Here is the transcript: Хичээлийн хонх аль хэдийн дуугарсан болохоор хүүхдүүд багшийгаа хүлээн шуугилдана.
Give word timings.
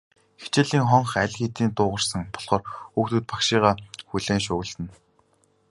Хичээлийн 0.41 0.85
хонх 0.89 1.11
аль 1.23 1.35
хэдийн 1.39 1.71
дуугарсан 1.75 2.23
болохоор 2.33 2.63
хүүхдүүд 2.93 3.23
багшийгаа 3.31 3.73
хүлээн 4.09 4.41
шуугилдана. 4.45 4.93